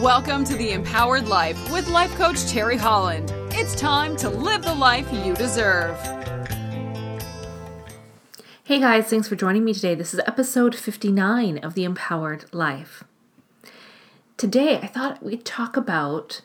Welcome 0.00 0.44
to 0.44 0.56
the 0.56 0.72
Empowered 0.72 1.28
Life 1.28 1.70
with 1.70 1.86
life 1.88 2.14
coach 2.16 2.46
Terry 2.46 2.78
Holland. 2.78 3.30
It's 3.50 3.74
time 3.74 4.16
to 4.16 4.30
live 4.30 4.62
the 4.62 4.72
life 4.72 5.06
you 5.12 5.34
deserve. 5.34 5.94
Hey 8.64 8.80
guys, 8.80 9.08
thanks 9.08 9.28
for 9.28 9.36
joining 9.36 9.62
me 9.62 9.74
today. 9.74 9.94
This 9.94 10.14
is 10.14 10.20
episode 10.26 10.74
59 10.74 11.58
of 11.58 11.74
the 11.74 11.84
Empowered 11.84 12.46
Life. 12.54 13.04
Today, 14.38 14.78
I 14.78 14.86
thought 14.86 15.22
we'd 15.22 15.44
talk 15.44 15.76
about 15.76 16.40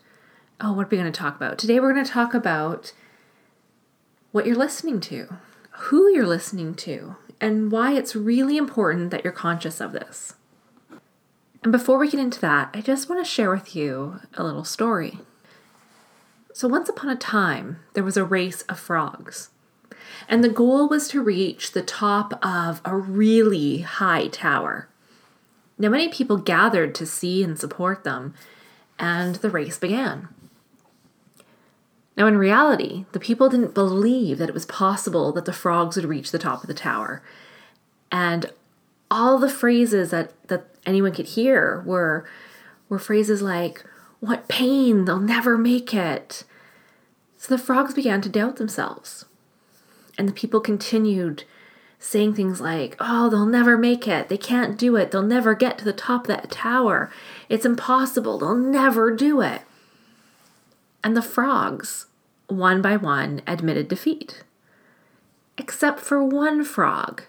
oh, 0.59 0.73
what 0.73 0.87
are 0.87 0.89
we 0.89 0.97
going 0.97 1.09
to 1.09 1.17
talk 1.17 1.37
about? 1.37 1.57
Today, 1.57 1.79
we're 1.79 1.93
going 1.93 2.03
to 2.03 2.11
talk 2.11 2.33
about 2.33 2.91
what 4.33 4.45
you're 4.45 4.57
listening 4.57 4.99
to, 4.99 5.37
who 5.71 6.09
you're 6.09 6.27
listening 6.27 6.75
to, 6.75 7.15
and 7.39 7.71
why 7.71 7.93
it's 7.93 8.17
really 8.17 8.57
important 8.57 9.11
that 9.11 9.23
you're 9.23 9.31
conscious 9.31 9.79
of 9.79 9.93
this. 9.93 10.33
And 11.65 11.71
before 11.71 11.97
we 11.97 12.11
get 12.11 12.19
into 12.19 12.39
that, 12.41 12.69
I 12.75 12.81
just 12.81 13.09
want 13.09 13.25
to 13.25 13.29
share 13.29 13.49
with 13.49 13.75
you 13.75 14.19
a 14.35 14.43
little 14.43 14.63
story. 14.63 15.17
So, 16.53 16.67
once 16.67 16.89
upon 16.89 17.09
a 17.09 17.15
time, 17.15 17.79
there 17.93 18.03
was 18.03 18.17
a 18.17 18.23
race 18.23 18.61
of 18.69 18.79
frogs, 18.79 19.49
and 20.29 20.43
the 20.43 20.49
goal 20.49 20.87
was 20.87 21.07
to 21.07 21.23
reach 21.23 21.71
the 21.71 21.81
top 21.81 22.37
of 22.45 22.81
a 22.85 22.95
really 22.95 23.79
high 23.79 24.27
tower. 24.27 24.89
Now, 25.79 25.89
many 25.89 26.07
people 26.07 26.37
gathered 26.37 26.93
to 26.95 27.05
see 27.07 27.43
and 27.43 27.57
support 27.57 28.03
them, 28.03 28.35
and 28.99 29.37
the 29.37 29.49
race 29.49 29.79
began. 29.79 30.27
Now, 32.15 32.27
in 32.27 32.37
reality, 32.37 33.05
the 33.11 33.19
people 33.19 33.49
didn't 33.49 33.73
believe 33.73 34.37
that 34.37 34.49
it 34.49 34.53
was 34.53 34.67
possible 34.67 35.31
that 35.31 35.45
the 35.45 35.51
frogs 35.51 35.95
would 35.95 36.05
reach 36.05 36.29
the 36.29 36.37
top 36.37 36.61
of 36.61 36.67
the 36.67 36.75
tower. 36.75 37.23
And 38.11 38.51
all 39.09 39.37
the 39.37 39.49
phrases 39.49 40.11
that, 40.11 40.33
that 40.47 40.65
anyone 40.85 41.13
could 41.13 41.27
hear 41.27 41.83
were 41.85 42.25
were 42.89 42.99
phrases 42.99 43.41
like 43.41 43.83
what 44.19 44.47
pain 44.47 45.05
they'll 45.05 45.19
never 45.19 45.57
make 45.57 45.93
it. 45.93 46.43
So 47.37 47.55
the 47.55 47.63
frogs 47.63 47.93
began 47.93 48.21
to 48.21 48.29
doubt 48.29 48.57
themselves. 48.57 49.25
And 50.17 50.27
the 50.27 50.33
people 50.33 50.59
continued 50.59 51.43
saying 51.99 52.35
things 52.35 52.61
like 52.61 52.95
oh 52.99 53.29
they'll 53.29 53.45
never 53.45 53.77
make 53.77 54.07
it. 54.07 54.29
They 54.29 54.37
can't 54.37 54.77
do 54.77 54.95
it. 54.95 55.11
They'll 55.11 55.21
never 55.21 55.55
get 55.55 55.77
to 55.79 55.85
the 55.85 55.93
top 55.93 56.21
of 56.21 56.27
that 56.27 56.51
tower. 56.51 57.11
It's 57.49 57.65
impossible. 57.65 58.37
They'll 58.37 58.55
never 58.55 59.11
do 59.11 59.41
it. 59.41 59.61
And 61.03 61.15
the 61.15 61.21
frogs 61.21 62.07
one 62.47 62.81
by 62.81 62.97
one 62.97 63.41
admitted 63.47 63.87
defeat. 63.87 64.43
Except 65.57 65.99
for 65.99 66.23
one 66.23 66.63
frog 66.63 67.23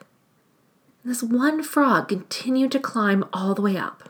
this 1.06 1.22
one 1.22 1.62
frog 1.62 2.08
continued 2.08 2.72
to 2.72 2.80
climb 2.80 3.24
all 3.32 3.54
the 3.54 3.62
way 3.62 3.76
up. 3.76 4.08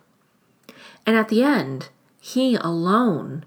And 1.05 1.15
at 1.15 1.29
the 1.29 1.43
end, 1.43 1.91
he 2.19 2.57
alone, 2.57 3.45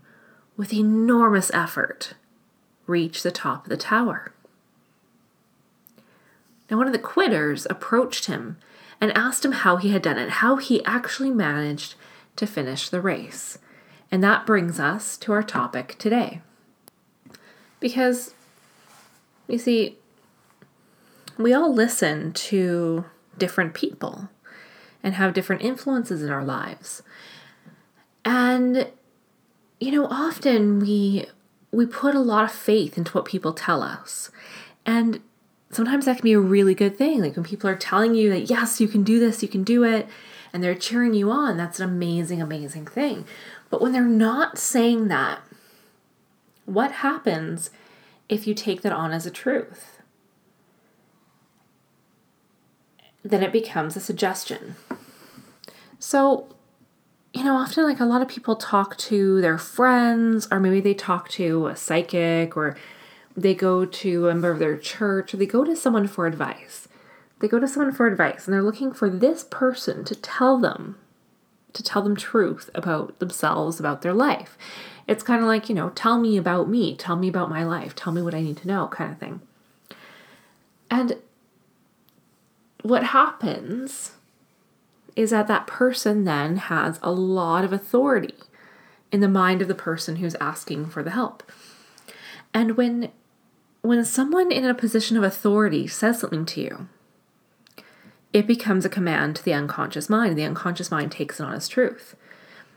with 0.56 0.72
enormous 0.72 1.50
effort, 1.52 2.14
reached 2.86 3.24
the 3.24 3.32
top 3.32 3.66
of 3.66 3.70
the 3.70 3.78
tower. 3.78 4.32
Now, 6.70 6.78
one 6.78 6.86
of 6.86 6.94
the 6.94 7.00
quitters 7.00 7.66
approached 7.72 8.28
him 8.28 8.58
and 9.02 9.12
asked 9.18 9.44
him 9.44 9.54
how 9.54 9.78
he 9.78 9.90
had 9.90 10.04
done 10.04 10.20
it, 10.20 10.30
how 10.30 10.58
he 10.58 10.86
actually 10.86 11.32
managed 11.32 11.96
to 12.36 12.46
finish 12.46 12.88
the 12.88 13.02
race. 13.02 13.58
And 14.12 14.24
that 14.24 14.46
brings 14.46 14.80
us 14.80 15.18
to 15.18 15.32
our 15.32 15.44
topic 15.44 15.96
today. 15.98 16.42
Because, 17.80 18.36
you 19.48 19.58
see, 19.58 19.98
we 21.38 21.52
all 21.52 21.74
listen 21.74 22.32
to 22.34 23.06
different 23.38 23.74
people 23.74 24.30
and 25.04 25.14
have 25.16 25.34
different 25.34 25.62
influences 25.62 26.22
in 26.22 26.30
our 26.30 26.44
lives. 26.44 27.04
And 28.26 28.90
you 29.80 29.92
know, 29.92 30.08
often 30.08 30.80
we 30.80 31.26
we 31.72 31.86
put 31.86 32.16
a 32.16 32.20
lot 32.20 32.44
of 32.44 32.52
faith 32.52 32.98
into 32.98 33.12
what 33.14 33.26
people 33.26 33.54
tell 33.54 33.82
us. 33.82 34.32
And 34.86 35.22
sometimes 35.72 36.06
that 36.06 36.18
can 36.18 36.24
be 36.24 36.34
a 36.34 36.40
really 36.40 36.74
good 36.74 36.98
thing. 36.98 37.22
Like 37.22 37.36
when 37.36 37.46
people 37.46 37.70
are 37.70 37.76
telling 37.76 38.16
you 38.16 38.30
that 38.32 38.50
yes, 38.50 38.82
you 38.82 38.88
can 38.88 39.04
do 39.04 39.20
this, 39.20 39.42
you 39.42 39.48
can 39.48 39.64
do 39.64 39.84
it, 39.84 40.08
and 40.52 40.64
they're 40.64 40.76
cheering 40.76 41.14
you 41.14 41.32
on, 41.32 41.58
that's 41.58 41.80
an 41.80 41.90
amazing 41.90 42.42
amazing 42.42 42.88
thing. 42.88 43.26
But 43.70 43.82
when 43.82 43.92
they're 43.92 44.04
not 44.04 44.58
saying 44.58 45.08
that, 45.10 45.40
what 46.66 46.92
happens 46.92 47.70
if 48.28 48.48
you 48.48 48.54
take 48.54 48.82
that 48.82 48.92
on 48.92 49.12
as 49.12 49.26
a 49.26 49.32
truth? 49.32 49.99
Then 53.24 53.44
it 53.44 53.52
becomes 53.52 53.96
a 53.96 54.00
suggestion. 54.00 54.76
So, 56.00 56.48
you 57.34 57.44
know, 57.44 57.56
often 57.56 57.84
like 57.84 58.00
a 58.00 58.06
lot 58.06 58.22
of 58.22 58.28
people 58.28 58.56
talk 58.56 58.98
to 58.98 59.42
their 59.42 59.58
friends, 59.58 60.48
or 60.52 60.60
maybe 60.60 60.80
they 60.80 60.94
talk 60.94 61.30
to 61.30 61.68
a 61.68 61.76
psychic, 61.76 62.56
or 62.56 62.78
they 63.36 63.54
go 63.54 63.86
to 63.86 64.28
a 64.28 64.34
member 64.34 64.52
of 64.52 64.60
their 64.60 64.78
church, 64.78 65.34
or 65.34 65.38
they 65.38 65.46
go 65.46 65.64
to 65.64 65.76
someone 65.76 66.08
for 66.08 66.26
advice. 66.26 66.88
They 67.40 67.48
go 67.48 67.60
to 67.60 67.68
someone 67.68 67.94
for 67.94 68.08
advice 68.08 68.46
and 68.46 68.54
they're 68.54 68.62
looking 68.64 68.92
for 68.92 69.10
this 69.10 69.46
person 69.50 70.04
to 70.06 70.16
tell 70.16 70.58
them, 70.58 70.98
to 71.74 71.84
tell 71.84 72.02
them 72.02 72.16
truth 72.16 72.70
about 72.76 73.20
themselves, 73.20 73.80
about 73.80 74.02
their 74.02 74.14
life. 74.14 74.58
It's 75.08 75.24
kind 75.24 75.42
of 75.42 75.48
like, 75.48 75.70
you 75.70 75.76
know, 75.76 75.90
tell 75.90 76.20
me 76.20 76.38
about 76.38 76.70
me, 76.70 76.96
tell 76.96 77.16
me 77.16 77.30
about 77.30 77.50
my 77.50 77.64
life, 77.64 77.96
tell 77.96 78.14
me 78.14 78.22
what 78.22 78.36
I 78.36 78.42
need 78.42 78.58
to 78.58 78.68
know, 78.68 78.88
kind 78.88 79.12
of 79.12 79.20
thing. 79.20 79.42
And 80.92 81.18
what 82.82 83.06
happens 83.06 84.14
is 85.16 85.32
that 85.32 85.48
that 85.48 85.68
person 85.68 86.24
then 86.24 86.58
has 86.58 87.00
a 87.04 87.12
lot 87.12 87.64
of 87.64 87.74
authority 87.74 88.36
in 89.12 89.20
the 89.20 89.28
mind 89.28 89.62
of 89.62 89.68
the 89.68 89.76
person 89.76 90.18
who's 90.18 90.36
asking 90.36 90.86
for 90.86 91.04
the 91.04 91.12
help. 91.12 91.44
And 92.54 92.78
when 92.78 93.12
when 93.82 94.04
someone 94.04 94.52
in 94.52 94.66
a 94.66 94.74
position 94.74 95.16
of 95.16 95.24
authority 95.24 95.88
says 95.88 96.20
something 96.20 96.46
to 96.46 96.62
you, 96.62 96.88
it 98.34 98.46
becomes 98.46 98.86
a 98.86 98.90
command 98.90 99.38
to 99.38 99.44
the 99.44 99.54
unconscious 99.54 100.10
mind. 100.10 100.38
The 100.38 100.44
unconscious 100.44 100.92
mind 100.92 101.12
takes 101.12 101.40
it 101.40 101.44
on 101.44 101.54
as 101.54 101.68
truth. 101.68 102.16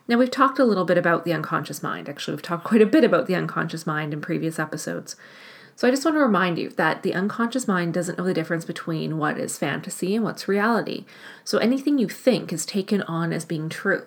Now, 0.09 0.19
we've 0.19 0.31
talked 0.31 0.59
a 0.59 0.65
little 0.65 0.84
bit 0.84 0.99
about 0.99 1.25
the 1.25 1.33
unconscious 1.33 1.83
mind. 1.83 2.09
Actually, 2.09 2.34
we've 2.34 2.43
talked 2.43 2.65
quite 2.65 2.83
a 2.83 2.87
bit 2.87 3.05
about 3.05 3.27
the 3.27 3.34
unconscious 3.34 3.87
mind 3.87 4.13
in 4.13 4.21
previous 4.21 4.59
episodes. 4.59 5.17
So 5.75 5.88
I 5.88 5.91
just 5.91 6.05
want 6.05 6.16
to 6.16 6.21
remind 6.21 6.59
you 6.59 6.71
that 6.71 7.03
the 7.03 7.15
unconscious 7.15 7.66
mind 7.66 7.94
doesn't 7.94 8.19
know 8.19 8.25
the 8.25 8.34
difference 8.34 8.65
between 8.65 9.19
what 9.19 9.38
is 9.38 9.59
fantasy 9.59 10.15
and 10.15 10.25
what's 10.25 10.49
reality. 10.49 11.05
So 11.44 11.59
anything 11.59 11.99
you 11.99 12.09
think 12.09 12.53
is 12.53 12.66
taken 12.66 13.03
on 13.03 13.33
as 13.33 13.44
being 13.44 13.69
true. 13.69 14.05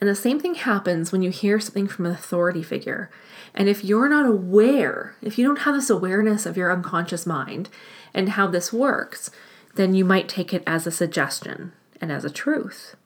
And 0.00 0.08
the 0.08 0.14
same 0.14 0.40
thing 0.40 0.54
happens 0.54 1.12
when 1.12 1.22
you 1.22 1.30
hear 1.30 1.60
something 1.60 1.86
from 1.86 2.06
an 2.06 2.12
authority 2.12 2.62
figure. 2.62 3.10
And 3.54 3.68
if 3.68 3.84
you're 3.84 4.08
not 4.08 4.26
aware, 4.26 5.16
if 5.20 5.38
you 5.38 5.46
don't 5.46 5.60
have 5.60 5.74
this 5.74 5.90
awareness 5.90 6.46
of 6.46 6.56
your 6.56 6.72
unconscious 6.72 7.26
mind 7.26 7.68
and 8.14 8.30
how 8.30 8.46
this 8.46 8.72
works, 8.72 9.30
then 9.74 9.94
you 9.94 10.04
might 10.04 10.28
take 10.28 10.54
it 10.54 10.62
as 10.66 10.86
a 10.86 10.90
suggestion 10.90 11.72
and 12.00 12.10
as 12.10 12.24
a 12.24 12.30
truth. 12.30 12.96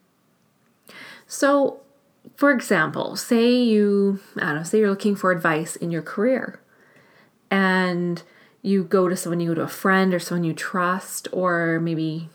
So, 1.27 1.81
for 2.37 2.53
example, 2.53 3.17
say 3.17 3.51
you, 3.53 4.21
I 4.37 4.47
don't 4.47 4.57
know, 4.57 4.63
say 4.63 4.79
you're 4.79 4.91
looking 4.91 5.17
for 5.17 5.33
advice 5.33 5.75
in 5.77 5.91
your 5.91 6.03
career 6.03 6.61
and 7.55 8.21
you 8.63 8.83
go 8.83 9.09
to 9.09 9.17
someone, 9.17 9.39
you 9.39 9.51
go 9.51 9.55
to 9.55 9.63
a 9.63 9.69
friend 9.69 10.13
or 10.13 10.19
someone 10.19 10.43
you 10.43 10.53
trust, 10.53 11.29
or 11.31 11.79
maybe, 11.79 12.29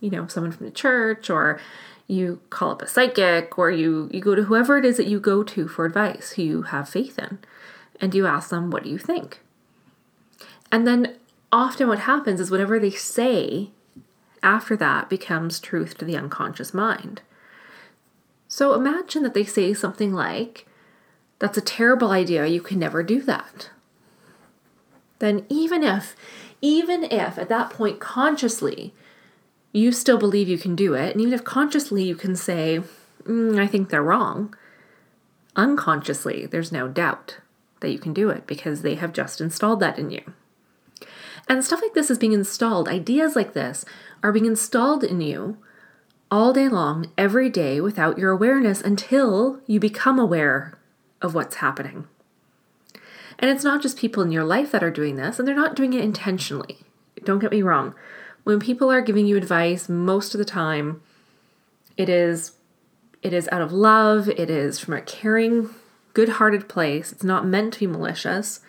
you 0.00 0.10
know, 0.10 0.26
someone 0.26 0.52
from 0.52 0.66
the 0.66 0.72
church, 0.72 1.30
or 1.30 1.58
you 2.06 2.42
call 2.50 2.72
up 2.72 2.82
a 2.82 2.86
psychic, 2.86 3.58
or 3.58 3.70
you, 3.70 4.10
you 4.12 4.20
go 4.20 4.34
to 4.34 4.42
whoever 4.42 4.76
it 4.76 4.84
is 4.84 4.98
that 4.98 5.06
you 5.06 5.18
go 5.18 5.42
to 5.42 5.66
for 5.66 5.86
advice, 5.86 6.32
who 6.32 6.42
you 6.42 6.62
have 6.62 6.90
faith 6.90 7.18
in, 7.18 7.38
and 8.02 8.14
you 8.14 8.26
ask 8.26 8.50
them, 8.50 8.70
What 8.70 8.82
do 8.82 8.90
you 8.90 8.98
think? 8.98 9.40
And 10.70 10.86
then 10.86 11.16
often 11.50 11.88
what 11.88 12.00
happens 12.00 12.38
is 12.38 12.50
whatever 12.50 12.78
they 12.78 12.90
say 12.90 13.70
after 14.42 14.76
that 14.76 15.08
becomes 15.08 15.58
truth 15.58 15.96
to 15.96 16.04
the 16.04 16.18
unconscious 16.18 16.74
mind. 16.74 17.22
So 18.46 18.74
imagine 18.74 19.22
that 19.22 19.32
they 19.32 19.44
say 19.44 19.72
something 19.72 20.12
like, 20.12 20.66
That's 21.38 21.56
a 21.56 21.62
terrible 21.62 22.10
idea, 22.10 22.44
you 22.44 22.60
can 22.60 22.78
never 22.78 23.02
do 23.02 23.22
that 23.22 23.70
then 25.18 25.46
even 25.48 25.82
if, 25.82 26.16
even 26.60 27.04
if 27.04 27.38
at 27.38 27.48
that 27.48 27.70
point 27.70 28.00
consciously 28.00 28.94
you 29.72 29.92
still 29.92 30.18
believe 30.18 30.48
you 30.48 30.58
can 30.58 30.74
do 30.74 30.94
it, 30.94 31.12
and 31.12 31.20
even 31.20 31.32
if 31.32 31.44
consciously 31.44 32.02
you 32.04 32.14
can 32.14 32.34
say, 32.34 32.80
mm, 33.24 33.58
I 33.58 33.66
think 33.66 33.88
they're 33.88 34.02
wrong, 34.02 34.54
unconsciously 35.54 36.46
there's 36.46 36.72
no 36.72 36.88
doubt 36.88 37.38
that 37.80 37.90
you 37.90 37.98
can 37.98 38.12
do 38.12 38.30
it 38.30 38.46
because 38.46 38.82
they 38.82 38.94
have 38.94 39.12
just 39.12 39.40
installed 39.40 39.80
that 39.80 39.98
in 39.98 40.10
you. 40.10 40.22
And 41.48 41.64
stuff 41.64 41.82
like 41.82 41.94
this 41.94 42.10
is 42.10 42.18
being 42.18 42.32
installed, 42.32 42.88
ideas 42.88 43.36
like 43.36 43.52
this 43.52 43.84
are 44.22 44.32
being 44.32 44.46
installed 44.46 45.04
in 45.04 45.20
you 45.20 45.58
all 46.30 46.52
day 46.52 46.68
long, 46.68 47.12
every 47.16 47.48
day, 47.48 47.80
without 47.80 48.18
your 48.18 48.32
awareness 48.32 48.80
until 48.80 49.60
you 49.66 49.78
become 49.78 50.18
aware 50.18 50.76
of 51.22 51.34
what's 51.34 51.56
happening. 51.56 52.08
And 53.38 53.50
it's 53.50 53.64
not 53.64 53.82
just 53.82 53.98
people 53.98 54.22
in 54.22 54.32
your 54.32 54.44
life 54.44 54.70
that 54.72 54.82
are 54.82 54.90
doing 54.90 55.16
this, 55.16 55.38
and 55.38 55.46
they're 55.46 55.54
not 55.54 55.76
doing 55.76 55.92
it 55.92 56.04
intentionally. 56.04 56.78
Don't 57.24 57.38
get 57.38 57.50
me 57.50 57.62
wrong. 57.62 57.94
When 58.44 58.60
people 58.60 58.90
are 58.90 59.00
giving 59.00 59.26
you 59.26 59.36
advice, 59.36 59.88
most 59.88 60.34
of 60.34 60.38
the 60.38 60.44
time, 60.44 61.02
it 61.96 62.08
is 62.08 62.52
It 63.22 63.32
is 63.32 63.48
out 63.50 63.62
of 63.62 63.72
love, 63.72 64.28
it 64.28 64.50
is 64.50 64.78
from 64.78 64.94
a 64.94 65.00
caring, 65.00 65.70
good 66.14 66.28
hearted 66.38 66.68
place. 66.68 67.10
It's 67.10 67.24
not 67.24 67.46
meant 67.46 67.72
to 67.74 67.80
be 67.80 67.86
malicious, 67.88 68.60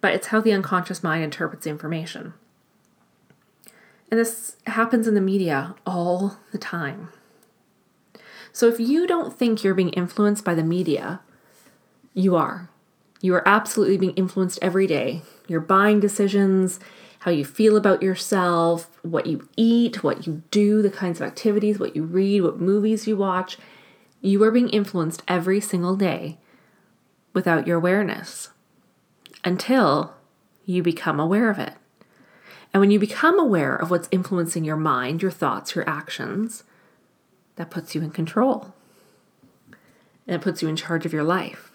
but 0.00 0.12
it's 0.12 0.28
how 0.28 0.40
the 0.40 0.52
unconscious 0.52 1.02
mind 1.04 1.22
interprets 1.22 1.64
the 1.64 1.70
information. 1.70 2.34
And 4.10 4.18
this 4.18 4.56
happens 4.66 5.06
in 5.06 5.14
the 5.14 5.20
media 5.20 5.76
all 5.86 6.38
the 6.50 6.58
time. 6.58 7.10
So 8.52 8.66
if 8.66 8.80
you 8.80 9.06
don't 9.06 9.32
think 9.32 9.62
you're 9.62 9.72
being 9.72 9.90
influenced 9.90 10.44
by 10.44 10.54
the 10.54 10.64
media, 10.64 11.20
you 12.12 12.34
are. 12.34 12.68
You 13.22 13.34
are 13.36 13.48
absolutely 13.48 13.96
being 13.96 14.14
influenced 14.14 14.58
every 14.60 14.86
day. 14.86 15.22
Your 15.46 15.60
buying 15.60 16.00
decisions, 16.00 16.80
how 17.20 17.30
you 17.30 17.44
feel 17.44 17.76
about 17.76 18.02
yourself, 18.02 18.90
what 19.02 19.26
you 19.26 19.48
eat, 19.56 20.02
what 20.02 20.26
you 20.26 20.42
do, 20.50 20.82
the 20.82 20.90
kinds 20.90 21.20
of 21.20 21.26
activities, 21.26 21.78
what 21.78 21.94
you 21.94 22.02
read, 22.02 22.42
what 22.42 22.60
movies 22.60 23.06
you 23.06 23.16
watch. 23.16 23.58
You 24.20 24.42
are 24.42 24.50
being 24.50 24.68
influenced 24.68 25.22
every 25.28 25.60
single 25.60 25.94
day 25.94 26.38
without 27.32 27.64
your 27.64 27.78
awareness 27.78 28.48
until 29.44 30.14
you 30.66 30.82
become 30.82 31.20
aware 31.20 31.48
of 31.48 31.60
it. 31.60 31.74
And 32.74 32.80
when 32.80 32.90
you 32.90 32.98
become 32.98 33.38
aware 33.38 33.76
of 33.76 33.90
what's 33.90 34.08
influencing 34.10 34.64
your 34.64 34.76
mind, 34.76 35.22
your 35.22 35.30
thoughts, 35.30 35.76
your 35.76 35.88
actions, 35.88 36.64
that 37.54 37.70
puts 37.70 37.94
you 37.94 38.02
in 38.02 38.10
control. 38.10 38.74
And 40.26 40.36
it 40.36 40.42
puts 40.42 40.60
you 40.60 40.68
in 40.68 40.76
charge 40.76 41.06
of 41.06 41.12
your 41.12 41.24
life. 41.24 41.71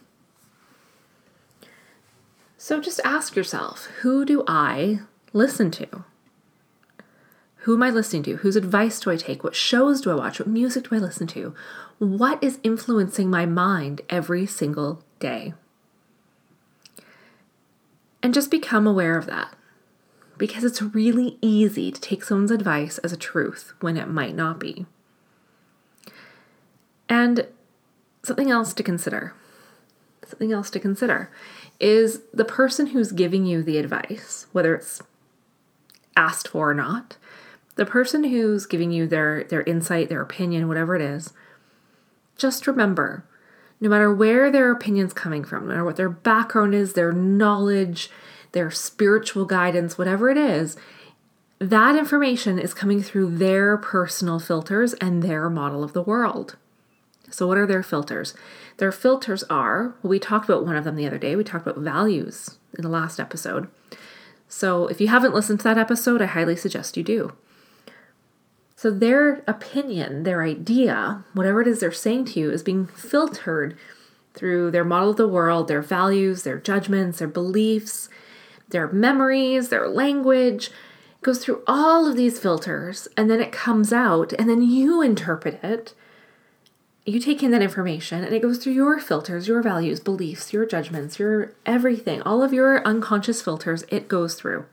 So 2.68 2.82
just 2.82 3.00
ask 3.06 3.38
yourself 3.38 3.86
who 4.02 4.26
do 4.26 4.44
I 4.46 5.00
listen 5.32 5.72
to? 5.72 6.04
Who 7.60 7.76
am 7.76 7.82
I 7.82 7.90
listening 7.90 8.24
to? 8.24 8.36
Whose 8.36 8.58
advice 8.58 9.00
do 9.00 9.10
I 9.10 9.16
take? 9.16 9.42
What 9.42 9.56
shows 9.56 10.02
do 10.02 10.12
I 10.12 10.16
watch? 10.16 10.40
What 10.40 10.50
music 10.50 10.90
do 10.90 10.96
I 10.96 11.00
listen 11.00 11.28
to? 11.28 11.56
What 11.98 12.44
is 12.44 12.60
influencing 12.64 13.30
my 13.30 13.46
mind 13.46 14.02
every 14.10 14.46
single 14.46 15.02
day? 15.20 15.54
And 18.22 18.34
just 18.34 18.52
become 18.52 18.86
aware 18.86 19.18
of 19.18 19.28
that 19.28 19.56
because 20.38 20.66
it's 20.66 20.82
really 20.82 21.38
easy 21.42 21.90
to 21.90 22.02
take 22.02 22.22
someone's 22.22 22.52
advice 22.52 22.98
as 22.98 23.14
a 23.14 23.18
truth 23.18 23.72
when 23.80 23.96
it 23.96 24.10
might 24.10 24.36
not 24.36 24.60
be. 24.60 24.86
And 27.08 27.48
something 28.24 28.52
else 28.52 28.74
to 28.74 28.84
consider 28.84 29.34
something 30.30 30.52
else 30.52 30.70
to 30.72 30.80
consider 30.80 31.32
is 31.80 32.22
the 32.34 32.46
person 32.46 32.88
who's 32.88 33.12
giving 33.12 33.46
you 33.46 33.64
the 33.64 33.78
advice, 33.78 34.48
whether 34.52 34.76
it's 34.76 35.02
asked 36.16 36.48
for 36.48 36.72
or 36.72 36.74
not, 36.74 37.18
the 37.76 37.86
person 37.86 38.26
who's 38.26 38.66
giving 38.66 38.92
you 38.92 39.08
their 39.08 39.44
their 39.44 39.62
insight, 39.64 40.10
their 40.10 40.22
opinion, 40.22 40.68
whatever 40.68 40.96
it 40.96 41.02
is, 41.02 41.34
just 42.38 42.68
remember, 42.68 43.24
no 43.80 43.90
matter 43.90 44.14
where 44.14 44.52
their 44.52 44.72
opinion's 44.72 45.14
coming 45.14 45.44
from, 45.44 45.64
no 45.64 45.70
matter 45.70 45.86
what 45.86 45.96
their 45.96 46.10
background 46.10 46.74
is, 46.74 46.94
their 46.94 47.12
knowledge, 47.12 48.10
their 48.52 48.72
spiritual 48.72 49.46
guidance, 49.46 49.98
whatever 49.98 50.30
it 50.30 50.38
is, 50.38 50.76
that 51.60 51.96
information 51.96 52.60
is 52.60 52.74
coming 52.74 53.02
through 53.02 53.38
their 53.38 53.78
personal 53.78 54.40
filters 54.40 54.94
and 54.96 55.24
their 55.24 55.50
model 55.50 55.84
of 55.84 55.94
the 55.94 56.02
world. 56.02 56.56
So, 57.30 57.48
what 57.48 57.58
are 57.58 57.68
their 57.68 57.84
filters? 57.84 58.34
Their 58.78 58.92
filters 58.92 59.44
are, 59.44 59.96
well, 60.02 60.12
we 60.12 60.20
talked 60.20 60.48
about 60.48 60.66
one 60.66 60.76
of 60.76 60.84
them 60.84 60.96
the 60.96 61.08
other 61.08 61.18
day. 61.18 61.36
We 61.36 61.44
talked 61.44 61.68
about 61.68 61.82
values 61.82 62.58
in 62.78 62.84
the 62.84 62.90
last 62.90 63.20
episode. 63.20 63.70
So 64.48 64.88
if 64.88 65.02
you 65.02 65.08
haven't 65.08 65.34
listened 65.34 65.60
to 65.60 65.64
that 65.66 65.78
episode, 65.78 66.22
I 66.22 66.26
highly 66.26 66.56
suggest 66.56 66.98
you 66.98 67.04
do. 67.04 67.34
So 68.76 68.92
their 68.92 69.44
opinion, 69.48 70.24
their 70.24 70.44
idea, 70.44 71.26
whatever 71.34 71.62
it 71.62 71.68
is 71.68 71.80
they're 71.80 71.92
saying 71.92 72.26
to 72.26 72.40
you, 72.40 72.52
is 72.52 72.64
being 72.64 72.88
filtered 72.88 73.78
through 74.34 74.72
their 74.72 74.86
model 74.86 75.10
of 75.10 75.18
the 75.18 75.28
world, 75.28 75.68
their 75.68 75.82
values, 75.82 76.44
their 76.44 76.60
judgments, 76.60 77.20
their 77.20 77.28
beliefs, 77.28 78.08
their 78.70 78.88
memories, 78.92 79.70
their 79.70 79.90
language. 79.90 80.68
It 80.68 81.24
goes 81.24 81.44
through 81.44 81.64
all 81.66 82.08
of 82.08 82.16
these 82.16 82.40
filters 82.40 83.08
and 83.18 83.30
then 83.30 83.42
it 83.42 83.52
comes 83.52 83.92
out, 83.92 84.32
and 84.34 84.48
then 84.48 84.62
you 84.62 85.02
interpret 85.02 85.62
it 85.64 85.94
you 87.14 87.22
take 87.22 87.42
in 87.42 87.52
that 87.52 87.62
information 87.62 88.24
and 88.24 88.36
it 88.36 88.42
goes 88.42 88.58
through 88.58 88.74
your 88.74 89.00
filters, 89.00 89.48
your 89.48 89.62
values, 89.62 90.02
beliefs, 90.02 90.52
your 90.52 90.66
judgments, 90.66 91.18
your 91.18 91.54
everything, 91.66 92.22
all 92.24 92.44
of 92.44 92.52
your 92.52 92.86
unconscious 92.86 93.42
filters, 93.42 93.86
it 93.88 94.10
goes 94.10 94.36
through. 94.36 94.66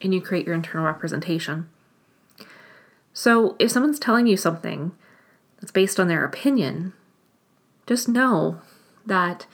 And 0.00 0.14
you 0.14 0.22
create 0.22 0.46
your 0.46 0.54
internal 0.54 0.86
representation. 0.86 1.68
So 3.12 3.56
if 3.58 3.70
someone's 3.70 3.98
telling 3.98 4.26
you 4.26 4.38
something 4.38 4.92
that's 5.60 5.70
based 5.70 6.00
on 6.00 6.08
their 6.08 6.24
opinion, 6.24 6.94
just 7.86 8.08
know 8.08 8.62
that 9.04 9.46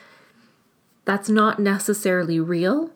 that's 1.04 1.28
not 1.28 1.58
necessarily 1.58 2.38
real. 2.38 2.90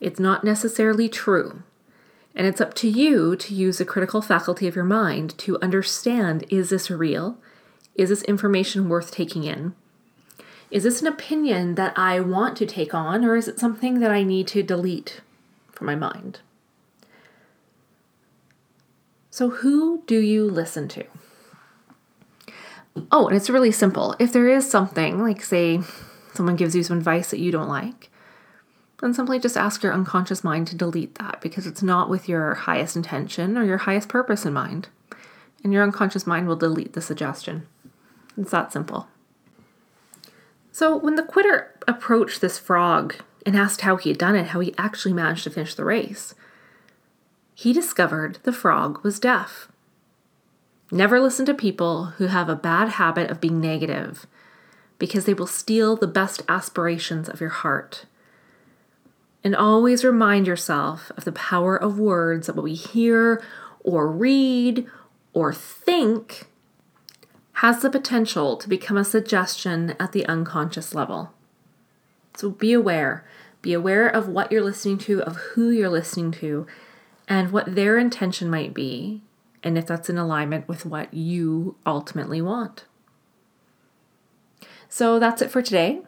It's 0.00 0.20
not 0.20 0.44
necessarily 0.44 1.08
true. 1.08 1.62
And 2.34 2.46
it's 2.46 2.60
up 2.60 2.74
to 2.74 2.88
you 2.88 3.36
to 3.36 3.54
use 3.54 3.78
the 3.78 3.86
critical 3.86 4.20
faculty 4.20 4.68
of 4.68 4.76
your 4.76 4.84
mind 4.84 5.36
to 5.38 5.58
understand 5.62 6.44
is 6.50 6.68
this 6.68 6.90
real? 6.90 7.38
Is 7.98 8.08
this 8.08 8.22
information 8.22 8.88
worth 8.88 9.10
taking 9.10 9.44
in? 9.44 9.74
Is 10.70 10.84
this 10.84 11.00
an 11.02 11.08
opinion 11.08 11.74
that 11.74 11.98
I 11.98 12.20
want 12.20 12.56
to 12.58 12.66
take 12.66 12.94
on, 12.94 13.24
or 13.24 13.36
is 13.36 13.48
it 13.48 13.58
something 13.58 13.98
that 14.00 14.12
I 14.12 14.22
need 14.22 14.46
to 14.48 14.62
delete 14.62 15.20
from 15.72 15.88
my 15.88 15.96
mind? 15.96 16.40
So, 19.30 19.50
who 19.50 20.02
do 20.06 20.18
you 20.18 20.44
listen 20.44 20.88
to? 20.88 21.04
Oh, 23.10 23.26
and 23.26 23.36
it's 23.36 23.50
really 23.50 23.72
simple. 23.72 24.14
If 24.18 24.32
there 24.32 24.48
is 24.48 24.68
something, 24.68 25.22
like 25.22 25.42
say 25.42 25.80
someone 26.34 26.56
gives 26.56 26.76
you 26.76 26.82
some 26.82 26.98
advice 26.98 27.30
that 27.30 27.40
you 27.40 27.50
don't 27.50 27.68
like, 27.68 28.10
then 29.00 29.14
simply 29.14 29.38
just 29.38 29.56
ask 29.56 29.82
your 29.82 29.92
unconscious 29.92 30.44
mind 30.44 30.66
to 30.68 30.76
delete 30.76 31.16
that 31.16 31.40
because 31.40 31.66
it's 31.66 31.82
not 31.82 32.10
with 32.10 32.28
your 32.28 32.54
highest 32.54 32.96
intention 32.96 33.56
or 33.56 33.64
your 33.64 33.78
highest 33.78 34.08
purpose 34.08 34.44
in 34.44 34.52
mind. 34.52 34.88
And 35.64 35.72
your 35.72 35.82
unconscious 35.82 36.26
mind 36.26 36.46
will 36.46 36.56
delete 36.56 36.92
the 36.92 37.00
suggestion. 37.00 37.66
It's 38.38 38.52
that 38.52 38.72
simple. 38.72 39.08
So 40.70 40.96
when 40.96 41.16
the 41.16 41.24
quitter 41.24 41.74
approached 41.88 42.40
this 42.40 42.58
frog 42.58 43.16
and 43.44 43.56
asked 43.56 43.80
how 43.80 43.96
he 43.96 44.10
had 44.10 44.18
done 44.18 44.36
it, 44.36 44.48
how 44.48 44.60
he 44.60 44.74
actually 44.78 45.12
managed 45.12 45.44
to 45.44 45.50
finish 45.50 45.74
the 45.74 45.84
race, 45.84 46.34
he 47.54 47.72
discovered 47.72 48.38
the 48.44 48.52
frog 48.52 49.02
was 49.02 49.18
deaf. 49.18 49.68
Never 50.92 51.20
listen 51.20 51.44
to 51.46 51.54
people 51.54 52.06
who 52.18 52.26
have 52.26 52.48
a 52.48 52.54
bad 52.54 52.90
habit 52.90 53.30
of 53.30 53.40
being 53.40 53.60
negative 53.60 54.26
because 54.98 55.24
they 55.24 55.34
will 55.34 55.46
steal 55.46 55.96
the 55.96 56.06
best 56.06 56.42
aspirations 56.48 57.28
of 57.28 57.40
your 57.40 57.50
heart. 57.50 58.06
And 59.42 59.54
always 59.54 60.04
remind 60.04 60.46
yourself 60.46 61.10
of 61.16 61.24
the 61.24 61.32
power 61.32 61.76
of 61.76 61.98
words 61.98 62.46
that 62.46 62.56
what 62.56 62.64
we 62.64 62.74
hear 62.74 63.42
or 63.80 64.08
read 64.08 64.86
or 65.32 65.52
think 65.52 66.46
has 67.58 67.82
the 67.82 67.90
potential 67.90 68.56
to 68.56 68.68
become 68.68 68.96
a 68.96 69.04
suggestion 69.04 69.96
at 69.98 70.12
the 70.12 70.24
unconscious 70.26 70.94
level. 70.94 71.32
So 72.36 72.50
be 72.50 72.72
aware. 72.72 73.26
Be 73.62 73.72
aware 73.72 74.06
of 74.06 74.28
what 74.28 74.52
you're 74.52 74.62
listening 74.62 74.98
to, 74.98 75.22
of 75.24 75.34
who 75.34 75.70
you're 75.70 75.88
listening 75.88 76.30
to, 76.32 76.68
and 77.26 77.50
what 77.50 77.74
their 77.74 77.98
intention 77.98 78.48
might 78.48 78.74
be, 78.74 79.22
and 79.64 79.76
if 79.76 79.88
that's 79.88 80.08
in 80.08 80.16
alignment 80.16 80.68
with 80.68 80.86
what 80.86 81.12
you 81.12 81.74
ultimately 81.84 82.40
want. 82.40 82.84
So 84.88 85.18
that's 85.18 85.42
it 85.42 85.50
for 85.50 85.60
today. 85.60 86.02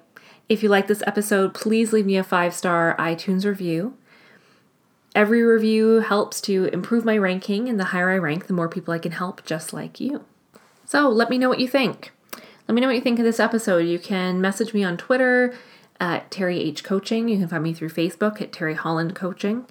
If 0.48 0.62
you 0.62 0.68
like 0.68 0.86
this 0.86 1.02
episode, 1.04 1.52
please 1.52 1.92
leave 1.92 2.06
me 2.06 2.16
a 2.16 2.22
five 2.22 2.54
star 2.54 2.94
iTunes 2.96 3.44
review. 3.44 3.96
Every 5.16 5.42
review 5.42 5.98
helps 5.98 6.40
to 6.42 6.66
improve 6.66 7.04
my 7.04 7.18
ranking, 7.18 7.68
and 7.68 7.80
the 7.80 7.86
higher 7.86 8.10
I 8.10 8.18
rank, 8.18 8.46
the 8.46 8.52
more 8.52 8.68
people 8.68 8.94
I 8.94 9.00
can 9.00 9.10
help, 9.10 9.44
just 9.44 9.72
like 9.72 9.98
you. 9.98 10.26
So 10.90 11.08
let 11.08 11.30
me 11.30 11.38
know 11.38 11.48
what 11.48 11.60
you 11.60 11.68
think. 11.68 12.10
Let 12.66 12.74
me 12.74 12.80
know 12.80 12.88
what 12.88 12.96
you 12.96 13.00
think 13.00 13.20
of 13.20 13.24
this 13.24 13.38
episode. 13.38 13.86
You 13.86 14.00
can 14.00 14.40
message 14.40 14.74
me 14.74 14.82
on 14.82 14.96
Twitter 14.96 15.54
at 16.00 16.32
Terry 16.32 16.58
H 16.58 16.82
Coaching. 16.82 17.28
You 17.28 17.38
can 17.38 17.46
find 17.46 17.62
me 17.62 17.72
through 17.72 17.90
Facebook 17.90 18.42
at 18.42 18.52
Terry 18.52 18.74
Holland 18.74 19.14
Coaching. 19.14 19.66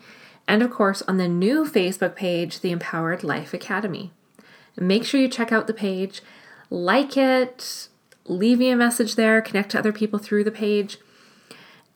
And 0.47 0.63
of 0.63 0.71
course, 0.71 1.01
on 1.09 1.17
the 1.17 1.27
new 1.27 1.65
Facebook 1.65 2.15
page, 2.15 2.61
the 2.61 2.71
Empowered 2.71 3.21
Life 3.21 3.53
Academy. 3.53 4.13
Make 4.77 5.03
sure 5.03 5.19
you 5.19 5.27
check 5.27 5.51
out 5.51 5.67
the 5.67 5.73
page, 5.73 6.21
like 6.69 7.17
it, 7.17 7.89
leave 8.23 8.59
me 8.59 8.69
a 8.69 8.77
message 8.77 9.15
there, 9.15 9.41
connect 9.41 9.71
to 9.71 9.79
other 9.79 9.91
people 9.91 10.19
through 10.19 10.45
the 10.45 10.51
page. 10.51 10.99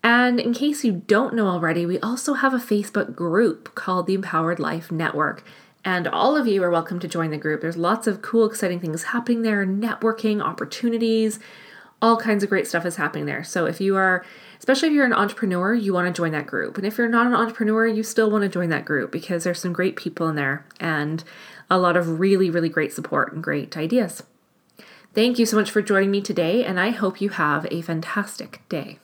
And 0.03 0.37
in 0.37 0.53
case 0.53 0.83
you 0.83 1.01
don't 1.07 1.33
know 1.33 1.47
already, 1.47 1.85
we 1.85 1.97
also 1.99 2.33
have 2.33 2.53
a 2.53 2.57
Facebook 2.57 3.15
group 3.15 3.73
called 3.73 4.05
the 4.05 4.15
Empowered 4.15 4.59
Life 4.59 4.91
Network. 4.91 5.45
And 5.85 6.07
all 6.07 6.37
of 6.37 6.47
you 6.47 6.63
are 6.63 6.69
welcome 6.69 6.99
to 6.99 7.07
join 7.07 7.31
the 7.31 7.37
group. 7.37 7.61
There's 7.61 7.75
lots 7.75 8.07
of 8.07 8.21
cool, 8.21 8.45
exciting 8.45 8.79
things 8.79 9.03
happening 9.03 9.41
there 9.41 9.65
networking, 9.65 10.41
opportunities, 10.41 11.39
all 12.01 12.17
kinds 12.17 12.43
of 12.43 12.49
great 12.49 12.67
stuff 12.67 12.85
is 12.85 12.97
happening 12.97 13.25
there. 13.25 13.43
So 13.43 13.65
if 13.65 13.79
you 13.79 13.95
are, 13.95 14.25
especially 14.59 14.89
if 14.89 14.93
you're 14.93 15.05
an 15.05 15.13
entrepreneur, 15.13 15.73
you 15.73 15.93
want 15.93 16.13
to 16.13 16.21
join 16.21 16.31
that 16.33 16.47
group. 16.47 16.77
And 16.77 16.85
if 16.85 16.97
you're 16.97 17.07
not 17.07 17.27
an 17.27 17.33
entrepreneur, 17.33 17.87
you 17.87 18.03
still 18.03 18.29
want 18.29 18.43
to 18.43 18.49
join 18.49 18.69
that 18.69 18.85
group 18.85 19.11
because 19.11 19.43
there's 19.43 19.59
some 19.59 19.73
great 19.73 19.95
people 19.95 20.27
in 20.27 20.35
there 20.35 20.65
and 20.79 21.23
a 21.69 21.77
lot 21.77 21.95
of 21.95 22.19
really, 22.19 22.49
really 22.49 22.69
great 22.69 22.93
support 22.93 23.33
and 23.33 23.43
great 23.43 23.77
ideas. 23.77 24.23
Thank 25.13 25.37
you 25.37 25.45
so 25.45 25.55
much 25.55 25.69
for 25.69 25.81
joining 25.81 26.11
me 26.11 26.21
today, 26.21 26.65
and 26.65 26.79
I 26.79 26.89
hope 26.89 27.21
you 27.21 27.29
have 27.29 27.67
a 27.71 27.81
fantastic 27.81 28.61
day. 28.67 28.97